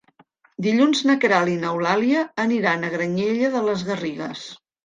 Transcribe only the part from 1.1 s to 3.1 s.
Queralt i n'Eulàlia aniran a